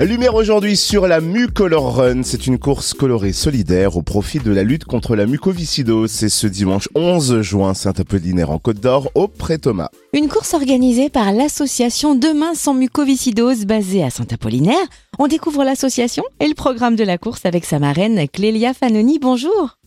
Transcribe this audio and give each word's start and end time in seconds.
Lumière 0.00 0.36
aujourd'hui 0.36 0.76
sur 0.76 1.08
la 1.08 1.20
Mucolor 1.20 1.96
Run. 1.96 2.22
C'est 2.22 2.46
une 2.46 2.60
course 2.60 2.94
colorée 2.94 3.32
solidaire 3.32 3.96
au 3.96 4.02
profit 4.02 4.38
de 4.38 4.52
la 4.52 4.62
lutte 4.62 4.84
contre 4.84 5.16
la 5.16 5.26
mucoviscidose. 5.26 6.08
C'est 6.08 6.28
ce 6.28 6.46
dimanche 6.46 6.88
11 6.94 7.40
juin 7.40 7.74
Saint-Apollinaire 7.74 8.52
en 8.52 8.60
Côte 8.60 8.78
d'Or 8.78 9.10
au 9.16 9.26
Pré-Thomas. 9.26 9.88
Une 10.12 10.28
course 10.28 10.54
organisée 10.54 11.10
par 11.10 11.32
l'association 11.32 12.14
Demain 12.14 12.54
sans 12.54 12.74
mucoviscidose 12.74 13.66
basée 13.66 14.04
à 14.04 14.10
Saint-Apollinaire. 14.10 14.76
On 15.18 15.26
découvre 15.26 15.64
l'association 15.64 16.22
et 16.38 16.46
le 16.46 16.54
programme 16.54 16.94
de 16.94 17.04
la 17.04 17.18
course 17.18 17.44
avec 17.44 17.64
sa 17.64 17.80
marraine 17.80 18.28
Clélia 18.28 18.74
Fanoni. 18.74 19.18
Bonjour. 19.18 19.78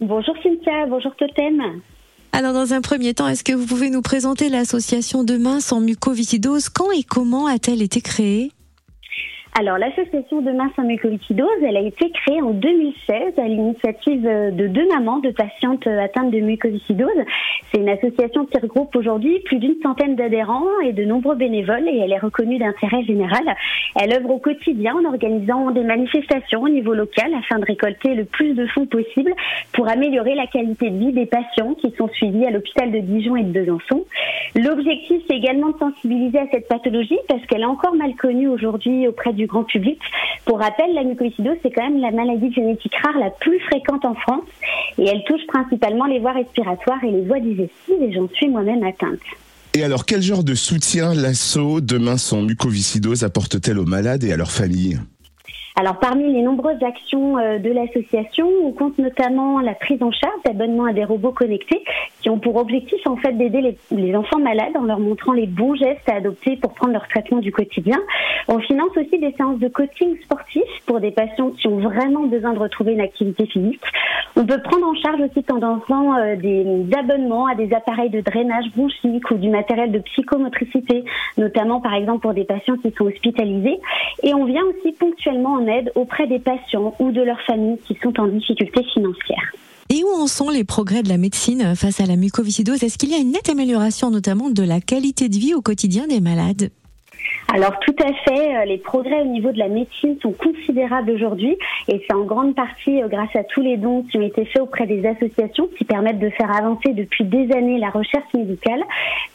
Bonjour 0.00 0.34
Cynthia, 0.40 0.86
bonjour 0.88 1.16
Totem. 1.16 1.60
Alors 2.30 2.52
dans 2.52 2.72
un 2.74 2.80
premier 2.80 3.12
temps, 3.12 3.26
est-ce 3.26 3.42
que 3.42 3.52
vous 3.52 3.66
pouvez 3.66 3.90
nous 3.90 4.02
présenter 4.02 4.48
l'association 4.50 5.24
Demain 5.24 5.58
sans 5.58 5.80
mucoviscidose? 5.80 6.68
Quand 6.68 6.92
et 6.92 7.02
comment 7.02 7.48
a-t-elle 7.48 7.82
été 7.82 8.00
créée? 8.00 8.52
Alors, 9.54 9.76
l'association 9.76 10.40
Demain 10.40 10.70
sans 10.74 10.84
mucoviscidose, 10.84 11.46
elle 11.62 11.76
a 11.76 11.82
été 11.82 12.10
créée 12.10 12.40
en 12.40 12.52
2016 12.52 13.38
à 13.38 13.46
l'initiative 13.46 14.22
de 14.22 14.66
deux 14.66 14.88
mamans 14.88 15.18
de 15.18 15.30
patientes 15.30 15.86
atteintes 15.86 16.30
de 16.30 16.40
mucoviscidose. 16.40 17.10
C'est 17.70 17.78
une 17.80 17.90
association 17.90 18.46
qui 18.46 18.58
regroupe 18.58 18.96
aujourd'hui 18.96 19.40
plus 19.40 19.58
d'une 19.58 19.76
centaine 19.82 20.16
d'adhérents 20.16 20.64
et 20.82 20.94
de 20.94 21.04
nombreux 21.04 21.34
bénévoles 21.34 21.86
et 21.86 21.98
elle 21.98 22.12
est 22.12 22.18
reconnue 22.18 22.56
d'intérêt 22.56 23.04
général. 23.04 23.42
Elle 24.00 24.14
œuvre 24.14 24.30
au 24.30 24.38
quotidien 24.38 24.96
en 24.96 25.04
organisant 25.04 25.70
des 25.70 25.84
manifestations 25.84 26.62
au 26.62 26.70
niveau 26.70 26.94
local 26.94 27.30
afin 27.34 27.58
de 27.58 27.66
récolter 27.66 28.14
le 28.14 28.24
plus 28.24 28.54
de 28.54 28.66
fonds 28.68 28.86
possible 28.86 29.34
pour 29.74 29.86
améliorer 29.86 30.34
la 30.34 30.46
qualité 30.46 30.88
de 30.88 30.96
vie 30.96 31.12
des 31.12 31.26
patients 31.26 31.74
qui 31.74 31.92
sont 31.98 32.08
suivis 32.08 32.46
à 32.46 32.50
l'hôpital 32.50 32.90
de 32.90 33.00
Dijon 33.00 33.36
et 33.36 33.42
de 33.42 33.52
Besançon. 33.52 34.06
L'objectif, 34.54 35.22
c'est 35.28 35.36
également 35.36 35.68
de 35.68 35.78
sensibiliser 35.78 36.38
à 36.38 36.46
cette 36.50 36.68
pathologie 36.68 37.18
parce 37.28 37.44
qu'elle 37.46 37.62
est 37.62 37.66
encore 37.66 37.94
mal 37.94 38.14
connue 38.16 38.48
aujourd'hui 38.48 39.06
auprès 39.06 39.34
du 39.34 39.41
grand 39.46 39.64
public. 39.64 39.98
Pour 40.44 40.58
rappel, 40.58 40.92
la 40.94 41.04
mucoviscidose, 41.04 41.56
c'est 41.62 41.70
quand 41.70 41.88
même 41.88 42.00
la 42.00 42.10
maladie 42.10 42.52
génétique 42.52 42.94
rare 42.96 43.18
la 43.18 43.30
plus 43.30 43.60
fréquente 43.60 44.04
en 44.04 44.14
France 44.14 44.44
et 44.98 45.06
elle 45.06 45.22
touche 45.24 45.46
principalement 45.48 46.06
les 46.06 46.18
voies 46.18 46.32
respiratoires 46.32 47.02
et 47.04 47.10
les 47.10 47.22
voies 47.22 47.40
digestives 47.40 48.02
et 48.02 48.12
j'en 48.12 48.28
suis 48.34 48.48
moi-même 48.48 48.82
atteinte. 48.82 49.20
Et 49.74 49.82
alors, 49.82 50.04
quel 50.04 50.20
genre 50.20 50.44
de 50.44 50.54
soutien 50.54 51.14
l'assaut 51.14 51.80
Demain 51.80 52.18
sans 52.18 52.42
mucoviscidose 52.42 53.24
apporte-t-elle 53.24 53.78
aux 53.78 53.86
malades 53.86 54.24
et 54.24 54.32
à 54.32 54.36
leurs 54.36 54.50
familles? 54.50 54.98
Alors 55.74 55.98
parmi 55.98 56.30
les 56.30 56.42
nombreuses 56.42 56.82
actions 56.82 57.38
euh, 57.38 57.58
de 57.58 57.70
l'association, 57.70 58.46
on 58.62 58.72
compte 58.72 58.98
notamment 58.98 59.58
la 59.60 59.74
prise 59.74 60.02
en 60.02 60.12
charge 60.12 60.42
d'abonnements 60.44 60.84
à 60.84 60.92
des 60.92 61.04
robots 61.04 61.32
connectés 61.32 61.82
qui 62.22 62.30
ont 62.30 62.38
pour 62.38 62.56
objectif 62.56 63.04
en 63.06 63.16
fait 63.16 63.32
d'aider 63.32 63.76
les, 63.90 64.16
enfants 64.16 64.38
malades 64.38 64.76
en 64.76 64.82
leur 64.82 65.00
montrant 65.00 65.32
les 65.32 65.46
bons 65.46 65.74
gestes 65.74 66.08
à 66.08 66.16
adopter 66.16 66.56
pour 66.56 66.72
prendre 66.74 66.92
leur 66.92 67.06
traitement 67.08 67.38
du 67.38 67.50
quotidien. 67.50 67.98
On 68.48 68.58
finance 68.60 68.96
aussi 68.96 69.18
des 69.18 69.32
séances 69.32 69.58
de 69.58 69.68
coaching 69.68 70.16
sportif 70.22 70.62
pour 70.86 71.00
des 71.00 71.10
patients 71.10 71.50
qui 71.50 71.66
ont 71.68 71.78
vraiment 71.78 72.26
besoin 72.26 72.52
de 72.52 72.58
retrouver 72.58 72.92
une 72.92 73.00
activité 73.00 73.46
physique. 73.46 73.82
On 74.36 74.46
peut 74.46 74.60
prendre 74.62 74.86
en 74.86 74.94
charge 74.94 75.20
aussi 75.20 75.42
pendant 75.42 75.80
euh, 75.90 76.36
des 76.36 76.86
abonnements 76.96 77.46
à 77.46 77.54
des 77.54 77.72
appareils 77.74 78.10
de 78.10 78.20
drainage 78.20 78.70
bronchique 78.74 79.30
ou 79.30 79.34
du 79.34 79.48
matériel 79.48 79.90
de 79.92 79.98
psychomotricité, 79.98 81.04
notamment 81.36 81.80
par 81.80 81.94
exemple 81.94 82.20
pour 82.20 82.34
des 82.34 82.44
patients 82.44 82.76
qui 82.76 82.92
sont 82.96 83.04
hospitalisés. 83.04 83.80
Et 84.22 84.34
on 84.34 84.44
vient 84.44 84.64
aussi 84.64 84.92
ponctuellement 84.92 85.60
aide 85.66 85.90
auprès 85.94 86.26
des 86.26 86.38
patients 86.38 86.94
ou 86.98 87.10
de 87.10 87.22
leurs 87.22 87.40
familles 87.42 87.78
qui 87.78 87.94
sont 88.02 88.18
en 88.20 88.26
difficulté 88.26 88.82
financière. 88.94 89.52
Et 89.94 90.04
où 90.04 90.08
en 90.08 90.26
sont 90.26 90.48
les 90.48 90.64
progrès 90.64 91.02
de 91.02 91.10
la 91.10 91.18
médecine 91.18 91.76
face 91.76 92.00
à 92.00 92.06
la 92.06 92.16
mucoviscidose? 92.16 92.82
Est-ce 92.82 92.96
qu'il 92.96 93.10
y 93.10 93.14
a 93.14 93.18
une 93.18 93.32
nette 93.32 93.50
amélioration 93.50 94.10
notamment 94.10 94.48
de 94.48 94.62
la 94.62 94.80
qualité 94.80 95.28
de 95.28 95.36
vie 95.36 95.52
au 95.52 95.60
quotidien 95.60 96.06
des 96.06 96.20
malades? 96.20 96.70
Alors 97.54 97.78
tout 97.80 97.94
à 98.02 98.10
fait, 98.14 98.56
euh, 98.56 98.64
les 98.64 98.78
progrès 98.78 99.20
au 99.20 99.26
niveau 99.26 99.52
de 99.52 99.58
la 99.58 99.68
médecine 99.68 100.16
sont 100.22 100.32
considérables 100.32 101.10
aujourd'hui 101.10 101.58
et 101.86 102.00
c'est 102.00 102.14
en 102.14 102.24
grande 102.24 102.54
partie 102.54 103.02
euh, 103.02 103.08
grâce 103.08 103.36
à 103.36 103.44
tous 103.44 103.60
les 103.60 103.76
dons 103.76 104.04
qui 104.10 104.16
ont 104.16 104.22
été 104.22 104.46
faits 104.46 104.62
auprès 104.62 104.86
des 104.86 105.04
associations 105.06 105.68
qui 105.76 105.84
permettent 105.84 106.18
de 106.18 106.30
faire 106.30 106.50
avancer 106.50 106.94
depuis 106.94 107.24
des 107.24 107.52
années 107.52 107.78
la 107.78 107.90
recherche 107.90 108.32
médicale. 108.32 108.82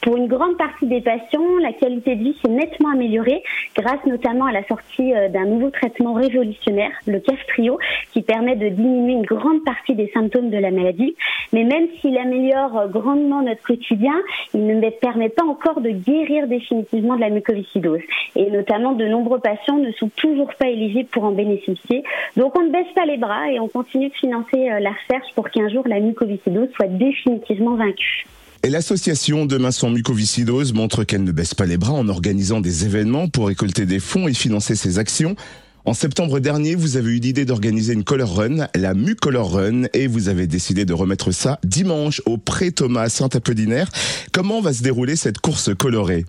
Pour 0.00 0.16
une 0.16 0.26
grande 0.26 0.56
partie 0.56 0.86
des 0.86 1.00
patients, 1.00 1.46
la 1.62 1.72
qualité 1.72 2.16
de 2.16 2.24
vie 2.24 2.36
s'est 2.42 2.50
nettement 2.50 2.90
améliorée 2.90 3.40
grâce 3.76 4.04
notamment 4.04 4.46
à 4.46 4.52
la 4.52 4.66
sortie 4.66 5.14
euh, 5.14 5.28
d'un 5.28 5.44
nouveau 5.44 5.70
traitement 5.70 6.14
révolutionnaire, 6.14 6.90
le 7.06 7.20
Caftrio, 7.20 7.78
qui 8.12 8.22
permet 8.22 8.56
de 8.56 8.68
diminuer 8.68 9.12
une 9.12 9.26
grande 9.26 9.62
partie 9.62 9.94
des 9.94 10.10
symptômes 10.12 10.50
de 10.50 10.58
la 10.58 10.72
maladie. 10.72 11.14
Mais 11.52 11.62
même 11.62 11.86
s'il 12.00 12.18
améliore 12.18 12.88
grandement 12.88 13.42
notre 13.42 13.62
quotidien, 13.62 14.14
il 14.54 14.66
ne 14.66 14.90
permet 14.90 15.28
pas 15.28 15.44
encore 15.44 15.80
de 15.80 15.90
guérir 15.90 16.48
définitivement 16.48 17.14
de 17.14 17.20
la 17.20 17.30
mucoviscidose 17.30 18.00
et 18.36 18.50
notamment 18.50 18.92
de 18.92 19.06
nombreux 19.06 19.40
patients 19.40 19.78
ne 19.78 19.92
sont 19.92 20.10
toujours 20.16 20.52
pas 20.58 20.68
éligibles 20.68 21.08
pour 21.08 21.24
en 21.24 21.32
bénéficier. 21.32 22.02
Donc 22.36 22.58
on 22.58 22.64
ne 22.64 22.70
baisse 22.70 22.92
pas 22.94 23.06
les 23.06 23.16
bras 23.16 23.50
et 23.50 23.60
on 23.60 23.68
continue 23.68 24.08
de 24.08 24.14
financer 24.14 24.70
euh, 24.70 24.80
la 24.80 24.90
recherche 24.90 25.32
pour 25.34 25.50
qu'un 25.50 25.68
jour 25.68 25.86
la 25.86 26.00
mucoviscidose 26.00 26.68
soit 26.74 26.88
définitivement 26.88 27.76
vaincue. 27.76 28.26
Et 28.64 28.70
l'association 28.70 29.46
Demain 29.46 29.70
sans 29.70 29.90
mucoviscidose 29.90 30.72
montre 30.72 31.04
qu'elle 31.04 31.22
ne 31.22 31.32
baisse 31.32 31.54
pas 31.54 31.66
les 31.66 31.76
bras 31.76 31.92
en 31.92 32.08
organisant 32.08 32.60
des 32.60 32.84
événements 32.84 33.28
pour 33.28 33.46
récolter 33.46 33.86
des 33.86 34.00
fonds 34.00 34.26
et 34.26 34.34
financer 34.34 34.74
ses 34.74 34.98
actions. 34.98 35.36
En 35.84 35.94
septembre 35.94 36.38
dernier, 36.38 36.74
vous 36.74 36.96
avez 36.96 37.12
eu 37.12 37.18
l'idée 37.18 37.44
d'organiser 37.44 37.94
une 37.94 38.04
color 38.04 38.36
run, 38.36 38.66
la 38.74 38.94
Mucolor 38.94 39.52
Run, 39.52 39.84
et 39.94 40.06
vous 40.06 40.28
avez 40.28 40.46
décidé 40.46 40.84
de 40.84 40.92
remettre 40.92 41.30
ça 41.30 41.58
dimanche 41.64 42.20
au 42.26 42.36
Pré 42.36 42.72
Thomas 42.72 43.08
Saint-Apollinaire. 43.08 43.88
Comment 44.32 44.60
va 44.60 44.74
se 44.74 44.82
dérouler 44.82 45.16
cette 45.16 45.38
course 45.38 45.70
colorée? 45.74 46.26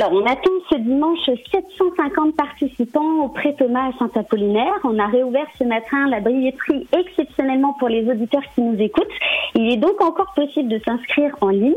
Alors, 0.00 0.12
on 0.12 0.24
attend 0.26 0.52
ce 0.70 0.76
dimanche 0.76 1.28
750 1.50 2.36
participants 2.36 3.24
au 3.24 3.30
Pré 3.30 3.56
Thomas 3.58 3.88
à 3.88 3.98
Saint-Apollinaire. 3.98 4.78
On 4.84 4.96
a 4.96 5.06
réouvert 5.06 5.46
ce 5.58 5.64
matin 5.64 6.08
la 6.08 6.20
billetterie 6.20 6.86
exceptionnellement 6.96 7.72
pour 7.80 7.88
les 7.88 8.08
auditeurs 8.08 8.44
qui 8.54 8.60
nous 8.60 8.80
écoutent. 8.80 9.10
Il 9.56 9.72
est 9.72 9.76
donc 9.76 10.00
encore 10.00 10.32
possible 10.36 10.68
de 10.68 10.78
s'inscrire 10.84 11.34
en 11.40 11.48
ligne. 11.48 11.74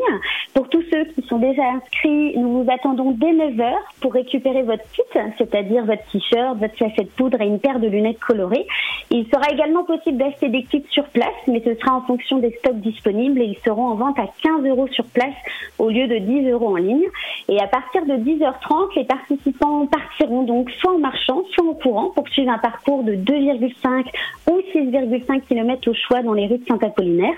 Pour 0.54 0.70
tous 0.70 0.84
ceux 0.92 1.06
qui 1.06 1.26
sont 1.28 1.40
déjà 1.40 1.64
inscrits, 1.64 2.38
nous 2.38 2.62
vous 2.62 2.72
attendons 2.72 3.10
dès 3.10 3.34
9h 3.34 3.74
pour 4.02 4.14
récupérer 4.14 4.62
votre 4.62 4.84
kit, 4.92 5.02
c'est-à-dire 5.40 5.86
votre 5.86 6.04
t-shirt, 6.12 6.60
votre 6.60 6.78
sachet 6.78 7.06
poudre 7.18 7.42
et 7.42 7.48
une 7.48 7.60
paire 7.60 7.80
de 7.80 7.88
lunettes 7.88 8.20
colorées. 8.20 8.68
Il 9.10 9.26
sera 9.34 9.52
également 9.52 9.84
possible 9.84 10.18
d'acheter 10.18 10.50
des 10.50 10.64
kits 10.64 10.86
sur 10.92 11.06
place, 11.06 11.28
mais 11.48 11.62
ce 11.66 11.74
sera 11.74 11.96
en 11.96 12.02
fonction 12.02 12.38
des 12.38 12.52
stocks 12.60 12.82
disponibles 12.82 13.42
et 13.42 13.46
ils 13.46 13.60
seront 13.66 13.88
en 13.88 13.96
vente 13.96 14.20
à 14.20 14.28
15 14.44 14.64
euros 14.68 14.88
sur 14.90 15.06
place 15.06 15.34
au 15.80 15.90
lieu 15.90 16.08
de 16.08 16.18
10 16.20 16.50
euros 16.50 16.74
en 16.74 16.76
ligne. 16.76 17.08
Et 17.52 17.60
à 17.60 17.68
partir 17.68 18.06
de 18.06 18.14
10h30, 18.14 18.96
les 18.96 19.04
participants 19.04 19.86
partiront 19.86 20.44
donc 20.44 20.72
soit 20.72 20.94
en 20.94 21.00
marchant, 21.00 21.44
soit 21.54 21.68
en 21.68 21.74
courant 21.74 22.10
pour 22.16 22.26
suivre 22.30 22.50
un 22.50 22.58
parcours 22.58 23.04
de 23.04 23.12
2,5 23.16 24.06
ou 24.50 24.62
6,5 24.74 25.42
km 25.42 25.92
au 25.92 25.94
choix 25.94 26.22
dans 26.22 26.32
les 26.32 26.48
rues 26.48 26.60
de 26.60 26.66
Saint-Apollinaire. 26.66 27.36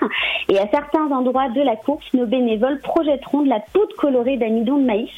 Et 0.48 0.56
à 0.56 0.68
certains 0.68 1.10
endroits 1.10 1.48
de 1.48 1.60
la 1.62 1.74
course, 1.74 2.04
nos 2.14 2.26
bénévoles 2.26 2.78
projetteront 2.78 3.42
de 3.42 3.48
la 3.48 3.58
poudre 3.58 3.96
colorée 3.98 4.36
d'amidon 4.36 4.78
de 4.78 4.84
maïs, 4.84 5.10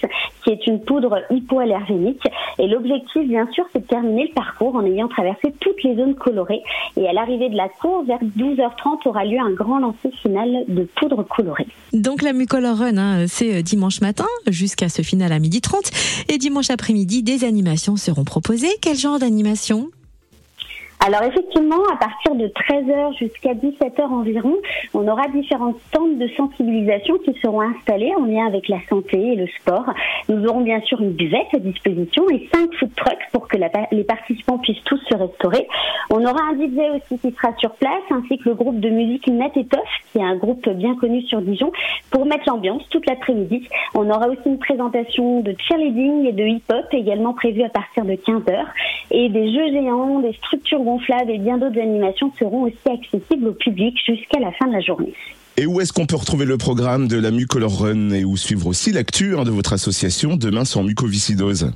qui 0.42 0.52
est 0.52 0.66
une 0.66 0.80
poudre 0.80 1.20
hypoallergénique. 1.28 2.26
Et 2.58 2.66
l'objectif, 2.66 3.28
bien 3.28 3.46
sûr, 3.52 3.64
c'est 3.72 3.80
de 3.80 3.86
terminer 3.86 4.28
le 4.28 4.34
parcours 4.34 4.74
en 4.74 4.84
ayant 4.84 5.08
traversé 5.08 5.54
toutes 5.60 5.82
les 5.82 5.96
zones 5.96 6.14
colorées. 6.14 6.62
Et 6.96 7.08
à 7.08 7.12
l'arrivée 7.12 7.48
de 7.48 7.56
la 7.56 7.68
course, 7.68 8.06
vers 8.06 8.20
12h30, 8.36 9.06
aura 9.06 9.24
lieu 9.24 9.38
un 9.38 9.52
grand 9.52 9.78
lancer 9.78 10.10
final 10.22 10.64
de 10.68 10.88
poudre 10.96 11.22
colorée. 11.24 11.66
Donc 11.92 12.22
la 12.22 12.32
Mucolor 12.32 12.76
Run, 12.78 12.98
hein, 12.98 13.26
c'est 13.26 13.56
euh, 13.56 13.62
dimanche 13.62 14.00
matin 14.00 14.26
jusqu'à 14.46 14.88
ce 14.88 15.02
final 15.02 15.32
à 15.32 15.38
12h30. 15.38 16.24
Et 16.28 16.38
dimanche 16.38 16.70
après-midi, 16.70 17.22
des 17.22 17.44
animations 17.44 17.96
seront 17.96 18.24
proposées. 18.24 18.68
Quel 18.80 18.96
genre 18.96 19.18
d'animation? 19.18 19.90
Alors 21.04 21.22
effectivement, 21.22 21.84
à 21.92 21.96
partir 21.96 22.34
de 22.34 22.48
13h 22.48 23.18
jusqu'à 23.18 23.54
17h 23.54 24.02
environ, 24.02 24.56
on 24.94 25.06
aura 25.06 25.28
différentes 25.28 25.78
stands 25.88 26.06
de 26.06 26.28
sensibilisation 26.36 27.18
qui 27.18 27.32
seront 27.40 27.60
installés 27.60 28.12
en 28.18 28.24
lien 28.24 28.46
avec 28.46 28.68
la 28.68 28.78
santé 28.88 29.18
et 29.18 29.36
le 29.36 29.46
sport. 29.60 29.84
Nous 30.28 30.44
aurons 30.46 30.62
bien 30.62 30.80
sûr 30.80 31.00
une 31.00 31.12
buvette 31.12 31.54
à 31.54 31.58
disposition 31.58 32.24
et 32.30 32.48
cinq 32.52 32.74
food 32.74 32.94
trucks 32.96 33.26
pour 33.32 33.46
que 33.46 33.56
les 33.92 34.04
participants 34.04 34.58
puissent 34.58 34.82
tous 34.84 35.00
se 35.08 35.14
restaurer. 35.14 35.68
On 36.10 36.24
aura 36.24 36.40
un 36.50 36.54
DJ 36.54 36.96
aussi 36.96 37.20
qui 37.20 37.30
sera 37.32 37.54
sur 37.58 37.72
place, 37.72 38.02
ainsi 38.10 38.38
que 38.38 38.48
le 38.48 38.54
groupe 38.54 38.80
de 38.80 38.88
musique 38.88 39.26
Net 39.28 39.52
et 39.56 39.66
qui 40.12 40.18
est 40.18 40.22
un 40.22 40.36
groupe 40.36 40.68
bien 40.70 40.96
connu 40.96 41.22
sur 41.22 41.40
Dijon, 41.40 41.72
pour 42.10 42.24
mettre 42.26 42.44
l'ambiance 42.46 42.82
toute 42.90 43.06
l'après-midi. 43.06 43.68
On 43.94 44.08
aura 44.08 44.28
aussi 44.28 44.40
une 44.46 44.58
présentation 44.58 45.40
de 45.40 45.54
cheerleading 45.68 46.26
et 46.26 46.32
de 46.32 46.44
hip-hop 46.44 46.86
également 46.92 47.34
prévue 47.34 47.62
à 47.62 47.68
partir 47.68 48.04
de 48.04 48.12
15h 48.12 48.64
et 49.10 49.28
des 49.28 49.52
jeux 49.52 49.72
géants, 49.72 50.20
des 50.20 50.32
structures 50.34 50.82
et 51.28 51.38
bien 51.38 51.58
d'autres 51.58 51.80
animations 51.80 52.32
seront 52.38 52.62
aussi 52.62 52.76
accessibles 52.86 53.48
au 53.48 53.52
public 53.52 53.96
jusqu'à 54.06 54.40
la 54.40 54.52
fin 54.52 54.66
de 54.68 54.72
la 54.72 54.80
journée. 54.80 55.12
Et 55.56 55.66
où 55.66 55.80
est-ce 55.80 55.92
qu'on 55.92 56.06
peut 56.06 56.16
retrouver 56.16 56.44
le 56.44 56.58
programme 56.58 57.08
de 57.08 57.18
la 57.18 57.30
Mucolor 57.30 57.80
Run 57.80 58.10
et 58.10 58.24
où 58.24 58.36
suivre 58.36 58.66
aussi 58.66 58.92
l'actu 58.92 59.36
hein, 59.36 59.44
de 59.44 59.50
votre 59.50 59.72
association 59.72 60.36
Demain 60.36 60.64
sans 60.64 60.82
mucoviscidose? 60.82 61.72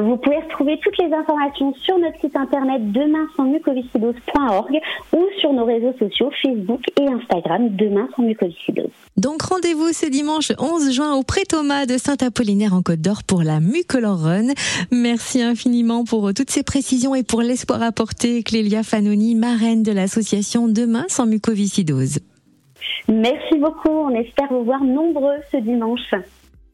Vous 0.00 0.16
pouvez 0.16 0.36
retrouver 0.38 0.78
toutes 0.82 0.98
les 0.98 1.12
informations 1.12 1.74
sur 1.82 1.98
notre 1.98 2.18
site 2.20 2.36
internet 2.36 2.92
demain 2.92 3.26
sans 3.36 3.44
mucoviscidose.org 3.44 4.80
ou 5.12 5.24
sur 5.40 5.52
nos 5.52 5.64
réseaux 5.64 5.92
sociaux 5.98 6.30
Facebook 6.42 6.80
et 7.00 7.06
Instagram 7.06 7.68
demain 7.70 8.08
sans 8.16 8.22
mucoviscidose. 8.22 8.90
Donc 9.16 9.42
rendez-vous 9.42 9.92
ce 9.92 10.06
dimanche 10.06 10.52
11 10.58 10.92
juin 10.92 11.14
au 11.14 11.22
Pré 11.22 11.42
Thomas 11.48 11.86
de 11.86 11.96
Saint-Apollinaire 11.96 12.74
en 12.74 12.82
Côte 12.82 13.00
d'Or 13.00 13.22
pour 13.26 13.42
la 13.42 13.60
Mucolor 13.60 14.18
Run. 14.18 14.48
Merci 14.90 15.42
infiniment 15.42 16.04
pour 16.04 16.32
toutes 16.34 16.50
ces 16.50 16.62
précisions 16.62 17.14
et 17.14 17.22
pour 17.22 17.42
l'espoir 17.42 17.82
apporté 17.82 18.42
Clélia 18.42 18.82
Fanoni, 18.82 19.34
marraine 19.34 19.82
de 19.82 19.92
l'association 19.92 20.68
Demain 20.68 21.04
sans 21.08 21.26
mucoviscidose. 21.26 22.18
Merci 23.08 23.58
beaucoup, 23.58 23.90
on 23.90 24.10
espère 24.10 24.48
vous 24.50 24.64
voir 24.64 24.82
nombreux 24.82 25.36
ce 25.52 25.58
dimanche. 25.58 26.14